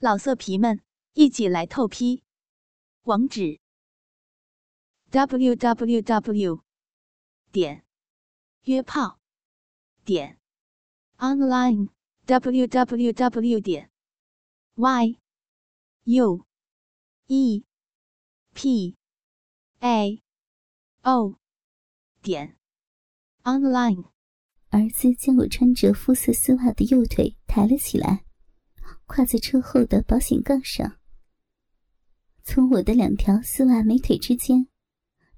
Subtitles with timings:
[0.00, 0.80] 老色皮们，
[1.14, 2.22] 一起来透批！
[3.02, 3.58] 网址
[5.10, 6.62] ：w w w
[7.50, 7.84] 点
[8.62, 9.18] 约炮
[10.04, 10.38] 点
[11.16, 11.88] online
[12.26, 13.90] w w w 点
[14.76, 15.18] y
[16.04, 16.46] u
[17.26, 17.64] e
[18.54, 18.96] p
[19.80, 20.22] a
[21.02, 21.40] o
[22.22, 22.56] 点
[23.42, 24.04] online。
[24.68, 28.27] 儿子将我穿着肤色丝袜的右腿抬了起来。
[29.08, 30.98] 跨在车后的保险杠上，
[32.44, 34.68] 从我的两条丝袜美腿之间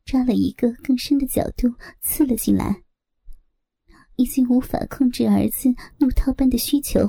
[0.05, 1.73] 抓了一个更深的角度
[2.03, 2.83] 刺了进来。
[4.17, 7.09] 已经无法控制儿子怒涛般的需求，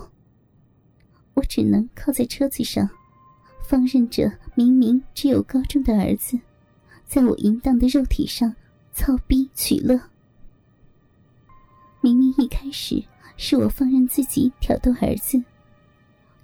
[1.34, 2.88] 我只能靠在车子上，
[3.68, 6.40] 放任着明明只有高中的儿子，
[7.06, 8.56] 在我淫荡的肉体上
[8.94, 10.00] 操逼取乐。
[12.02, 13.04] 明明一开始
[13.36, 15.44] 是我放任自己挑逗儿子。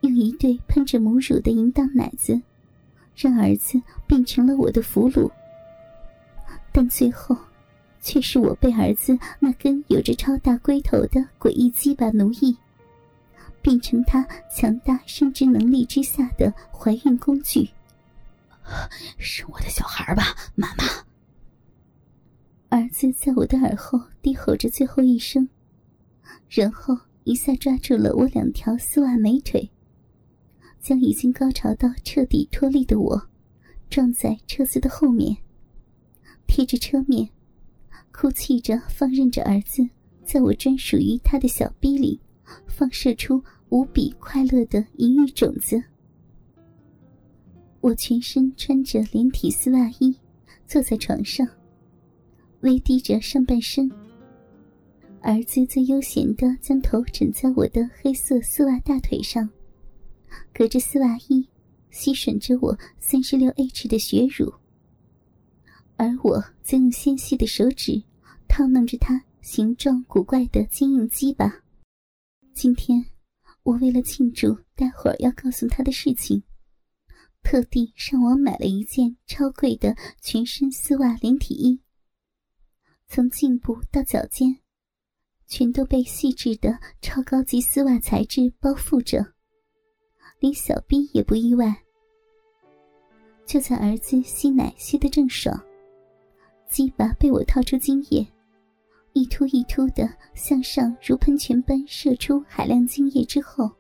[0.02, 2.42] 用一对喷着母乳的淫荡奶子，
[3.16, 5.30] 让儿子变成了我的俘虏。
[6.72, 7.36] 但最后，
[8.02, 12.56] 却是我被儿子那根有着超大龟头的诡异鸡巴奴役，
[13.62, 14.26] 变成他
[14.56, 17.70] 强大生殖能力之下的怀孕工具。
[19.18, 20.24] 生我的小孩吧，
[20.56, 20.84] 妈妈！
[22.70, 25.50] 儿子在我的耳后低吼着最后一声，
[26.50, 29.72] 然后一下抓住了我两条丝袜美腿。
[30.88, 33.22] 将已经高潮到彻底脱力的我，
[33.90, 35.36] 撞在车子的后面，
[36.48, 37.28] 贴着车面，
[38.14, 39.86] 哭泣着放任着儿子
[40.24, 42.18] 在我专属于他的小逼里
[42.68, 45.84] 放射出无比快乐的淫欲种子。
[47.82, 50.16] 我全身穿着连体丝袜衣，
[50.66, 51.46] 坐在床上，
[52.62, 53.92] 微低着上半身。
[55.20, 59.50] 儿子则悠闲地将头枕在我的黑色丝袜大腿上。
[60.54, 61.48] 隔着丝袜衣，
[61.90, 64.54] 吸吮着我三十六 H 的血乳，
[65.96, 68.04] 而我则用纤细的手指
[68.48, 71.64] 套弄着他形状古怪的坚硬鸡巴。
[72.54, 73.06] 今天，
[73.64, 76.44] 我为了庆祝待会儿要告诉他的事情，
[77.44, 81.82] 特地上网买了一件超贵的全身丝袜连体衣，
[83.08, 84.60] 从颈部到脚尖，
[85.46, 89.34] 全都被细致的超高级丝袜材质包覆着。
[90.40, 91.76] 连小兵也不意外。
[93.46, 95.58] 就在儿子吸奶吸得正爽，
[96.68, 98.28] 鸡巴被我掏出精液，
[99.14, 103.72] 一突一突的向上如喷泉般射出海量精液之后，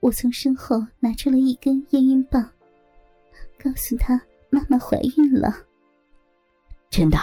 [0.00, 2.42] 我从身后拿出了一根验孕棒，
[3.58, 4.20] 告诉他
[4.50, 5.66] 妈妈怀孕了。
[6.90, 7.18] 真的？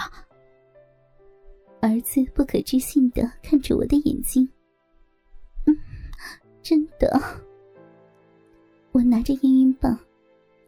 [1.80, 4.48] 儿子不可置信的看着我的眼睛。
[5.66, 5.76] 嗯，
[6.62, 7.45] 真的。
[8.96, 9.94] 我拿着验孕棒，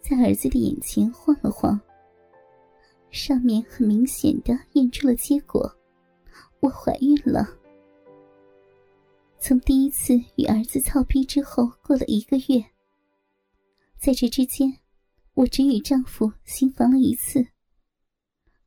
[0.03, 1.81] 在儿子的眼前晃了晃。
[3.11, 5.75] 上面很明显的验出了结果，
[6.61, 7.49] 我怀孕了。
[9.39, 12.63] 从第一次与儿子操逼之后，过了一个月。
[13.97, 14.77] 在这之间，
[15.33, 17.43] 我只与丈夫行房了一次，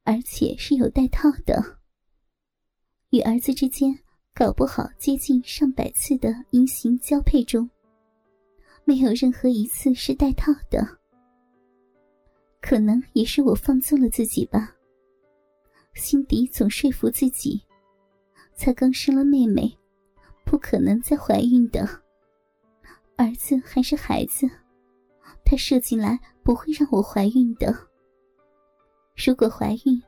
[0.02, 1.78] 而且是有带套的。
[3.12, 4.00] 与儿子之间，
[4.34, 7.70] 搞不好接近上百次的阴行交配中。
[8.84, 10.86] 没有任何一次是带套的，
[12.62, 14.76] 可能也是我放纵了自己吧。
[15.94, 17.62] 心底总说服自己，
[18.54, 19.72] 才刚生了妹妹，
[20.46, 21.88] 不可能再怀孕的。
[23.18, 24.50] 儿子还是孩子，
[25.46, 27.76] 他射进来不会让我怀孕的。
[29.16, 30.02] 如果怀孕，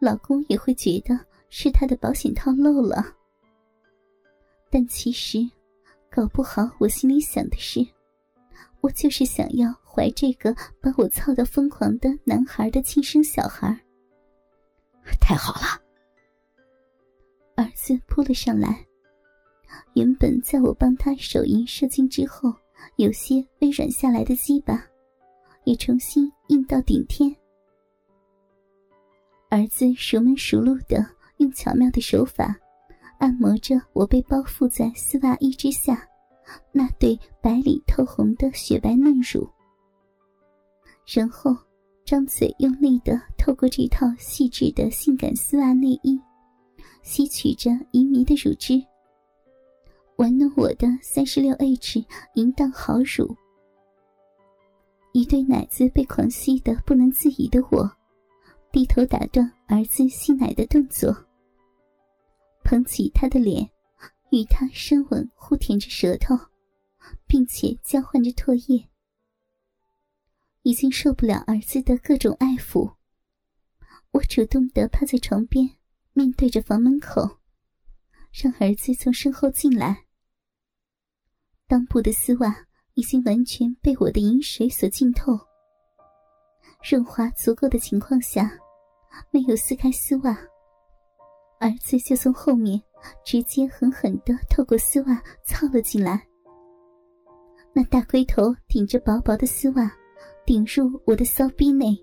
[0.00, 1.18] 老公也会觉得
[1.48, 3.14] 是他的保险套漏了。
[4.70, 5.38] 但其实，
[6.10, 7.86] 搞不好我心里想的是。
[8.80, 13.78] 我就是想要怀这个把我操到疯狂的男孩的亲生小孩。
[15.20, 15.82] 太好了！
[17.56, 18.86] 儿子扑了上来，
[19.94, 22.52] 原本在我帮他手淫射精之后
[22.96, 24.82] 有些微软下来的鸡巴，
[25.64, 27.34] 也重新硬到顶天。
[29.50, 31.04] 儿子熟门熟路的
[31.38, 32.56] 用巧妙的手法
[33.18, 36.06] 按摩着我被包覆在丝袜衣之下。
[36.72, 39.48] 那对白里透红的雪白嫩乳，
[41.06, 41.56] 然后
[42.04, 46.20] 张嘴用力的透过这套细致的性感丝袜内衣，
[47.02, 48.82] 吸取着淫迷的乳汁，
[50.16, 52.04] 玩弄我的三十六 H
[52.34, 53.36] 淫荡好乳。
[55.12, 57.90] 一对奶子被狂吸的不能自已的我，
[58.70, 61.12] 低头打断儿子吸奶的动作，
[62.62, 63.68] 捧起他的脸。
[64.30, 66.36] 与他深吻，互舔着舌头，
[67.26, 68.88] 并且交换着唾液。
[70.62, 72.94] 已经受不了儿子的各种爱抚，
[74.10, 75.76] 我主动的趴在床边，
[76.12, 77.38] 面对着房门口，
[78.30, 80.04] 让儿子从身后进来。
[81.66, 85.38] 裆部的丝袜已经完全被我的饮水所浸透，
[86.88, 88.58] 润滑足够的情况下，
[89.30, 90.36] 没有撕开丝袜，
[91.58, 92.82] 儿子就从后面
[93.24, 96.26] 直接狠狠的透过丝袜操了进来。
[97.72, 99.90] 那大龟头顶着薄薄的丝袜。
[100.46, 101.96] 顶入我的骚逼内，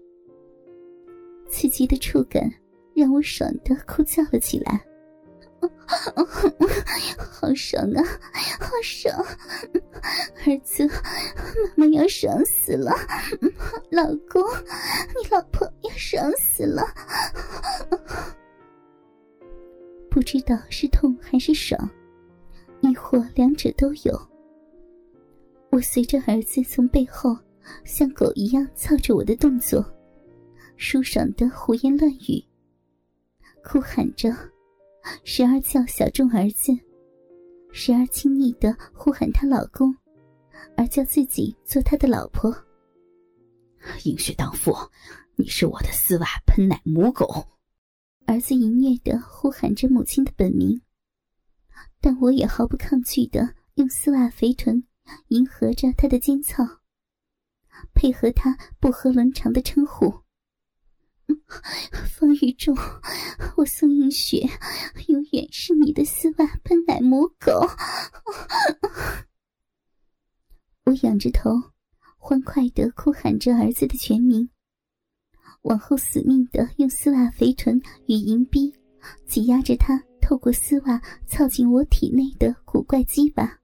[1.49, 2.49] 刺激的触感
[2.95, 4.85] 让我爽的哭叫了起来，
[7.17, 8.01] 好爽啊，
[8.57, 9.13] 好爽！
[10.45, 10.88] 儿子，
[11.75, 12.94] 妈妈要爽死了，
[13.91, 14.41] 老公，
[15.09, 16.83] 你老婆要爽死了，
[20.17, 21.79] 不知道是痛还是爽，
[22.81, 24.19] 亦或两者都有。
[25.69, 27.37] 我随着儿子从背后。
[27.83, 29.85] 像狗一样操着我的动作，
[30.75, 32.43] 舒爽的胡言乱语，
[33.63, 34.33] 哭喊着，
[35.23, 36.71] 时而叫小众儿子，
[37.71, 39.95] 时而亲昵的呼喊她老公，
[40.77, 42.55] 而叫自己做他的老婆。
[44.05, 44.73] 饮血荡妇，
[45.35, 47.45] 你是我的丝袜喷奶母狗！
[48.27, 50.81] 儿子淫虐的呼喊着母亲的本名，
[52.01, 54.83] 但我也毫不抗拒的用丝袜肥臀
[55.29, 56.81] 迎合着他的尖操。
[57.94, 60.24] 配合他不合伦常的称呼，
[62.06, 62.75] 方玉忠，
[63.56, 64.45] 我宋映雪
[65.07, 67.65] 永远是你的丝袜喷奶母狗。
[70.83, 71.50] 我仰着头，
[72.18, 74.50] 欢快的哭喊着儿子的全名，
[75.67, 78.73] 往后死命的用丝袜肥臀与银逼
[79.25, 83.59] 挤压着他，透过丝袜操进我体内的古怪鸡巴。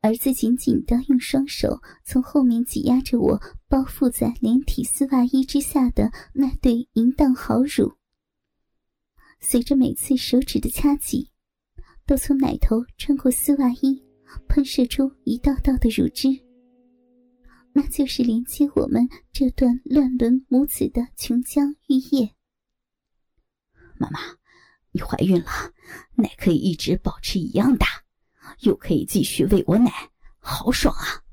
[0.00, 7.92] 儿子紧紧的用双手从后面挤压着我包覆在连体丝袜衣之下的那对淫荡好乳，
[9.40, 11.30] 随着每次手指的掐挤，
[12.06, 14.00] 都从奶头穿过丝袜衣，
[14.48, 16.28] 喷射出一道道的乳汁。
[17.76, 22.34] 那就是连接我们这段乱伦母子的琼浆玉液。
[23.98, 24.20] 妈妈，
[24.92, 25.50] 你怀孕了，
[26.14, 27.86] 奶可以一直保持一样大。
[28.60, 29.90] 又可以继续喂我奶，
[30.38, 31.24] 好爽啊！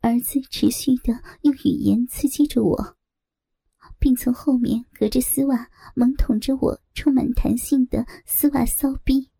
[0.00, 1.12] 儿子持续的
[1.42, 2.96] 用语言刺激着我，
[3.98, 9.30] 并从后面隔着丝袜猛捅着我充满弹性的丝袜骚逼。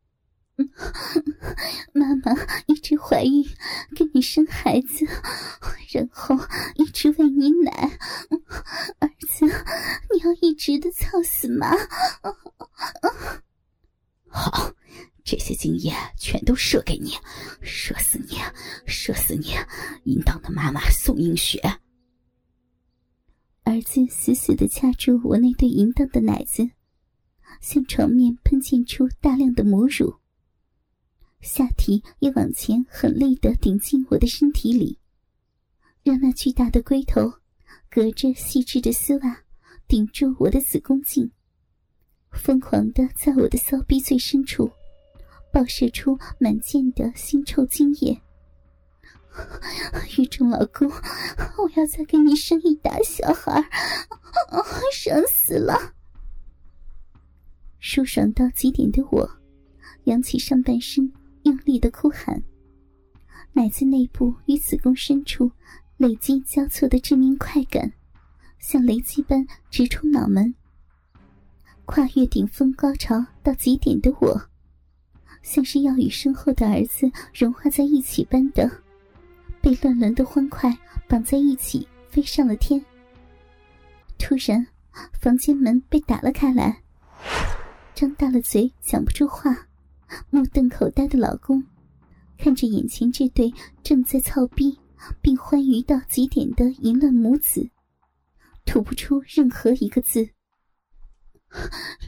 [1.92, 2.32] 妈妈
[2.66, 3.44] 一直怀孕，
[3.94, 5.06] 给你生孩子，
[5.92, 6.36] 然后
[6.74, 7.98] 一直喂你奶。
[8.98, 9.46] 儿子，
[10.12, 11.70] 你要一直的操死妈。
[14.28, 14.74] 好。
[15.30, 17.10] 这些精液全都射给你，
[17.60, 18.38] 射死你，
[18.86, 19.48] 射死你！
[20.04, 21.60] 淫荡的妈妈宋映雪。
[23.64, 26.70] 儿子死死的掐住我那对淫荡的奶子，
[27.60, 30.18] 向床面喷溅出大量的母乳。
[31.40, 34.98] 下体也往前狠力的顶进我的身体里，
[36.02, 37.32] 让那巨大的龟头
[37.90, 39.44] 隔着细致的丝袜
[39.86, 41.30] 顶住我的子宫颈，
[42.32, 44.70] 疯狂的在我的骚逼最深处。
[45.50, 48.20] 爆射出满剑的腥臭精液，
[50.18, 53.64] 玉中老公，我要再给你生一打小孩，
[54.92, 55.94] 爽死了！
[57.78, 59.40] 舒爽到极点的我，
[60.04, 61.10] 扬起上半身，
[61.44, 62.42] 用力的哭喊。
[63.52, 65.50] 奶子内部与子宫深处
[65.96, 67.92] 累积交错的致命快感，
[68.58, 70.54] 像雷击般直冲脑门。
[71.84, 74.40] 跨越顶峰高潮到极点的我。
[75.42, 78.70] 像是要与身后的儿子融化在一起般的，
[79.62, 80.76] 被乱伦的欢快
[81.08, 82.84] 绑在一起，飞上了天。
[84.18, 84.66] 突然，
[85.20, 86.82] 房间门被打了开来，
[87.94, 89.67] 张大了嘴讲不出话，
[90.30, 91.64] 目瞪口呆的老公
[92.36, 94.78] 看着眼前这对正在操逼
[95.20, 97.70] 并欢愉到极点的淫乱母子，
[98.64, 100.30] 吐不出任何一个字。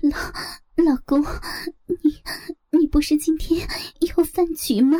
[0.02, 1.22] 老老公，
[1.86, 2.20] 你。
[2.72, 3.68] 你不是今天
[4.16, 4.96] 有饭局吗？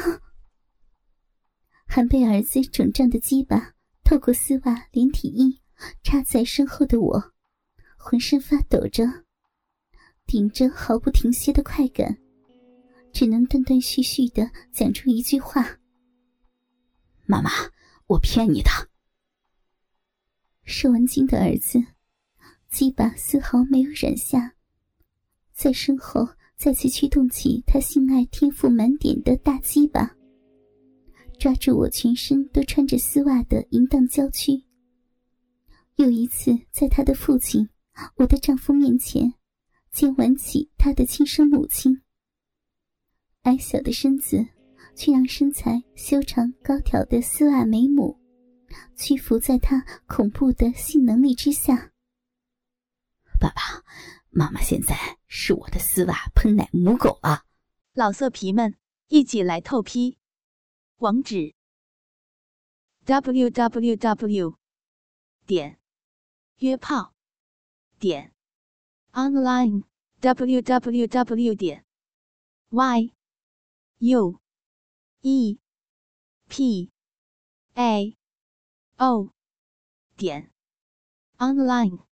[1.87, 5.61] 还被儿子肿胀的鸡巴透过丝袜连体衣
[6.03, 7.33] 插在身后的我，
[7.97, 9.05] 浑身发抖着，
[10.27, 12.19] 顶着毫不停歇的快感，
[13.13, 15.79] 只能断断续续的讲出一句话
[17.27, 17.51] ：“妈妈，
[18.07, 18.71] 我骗你的。”
[20.65, 21.79] 射完精的儿子，
[22.71, 24.55] 鸡巴丝毫没有软下，
[25.53, 26.29] 在身后。
[26.61, 30.15] 再次驱动起他性爱天赋满点的大鸡巴，
[31.39, 34.63] 抓住我全身都穿着丝袜的淫荡娇躯。
[35.97, 37.67] 又一次在他的父亲，
[38.17, 39.33] 我的丈夫面前，
[39.91, 42.03] 见闻起他的亲生母亲。
[43.43, 44.47] 矮小的身子，
[44.95, 48.19] 却让身材修长高挑的丝袜美母，
[48.97, 51.93] 屈服在他恐怖的性能力之下。
[53.39, 53.85] 爸爸。
[54.33, 57.47] 妈妈现在是我的丝袜喷奶母狗了，
[57.95, 58.77] 老色皮们
[59.09, 60.19] 一起来透批，
[60.99, 61.57] 网址
[63.05, 64.55] ：w w w
[65.45, 65.81] 点
[66.59, 67.13] 约炮
[67.99, 68.33] 点
[69.11, 69.83] online
[70.21, 71.85] w w w 点
[72.69, 73.13] y
[74.03, 74.41] u
[75.23, 75.59] e.
[76.49, 76.91] P.
[77.77, 78.17] A.
[78.99, 79.31] O.
[80.17, 80.51] 点。
[81.39, 82.10] Online。